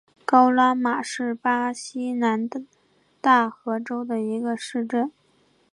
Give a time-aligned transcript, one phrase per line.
[0.25, 2.49] 高拉马是巴西南
[3.21, 5.11] 大河州的一个市镇。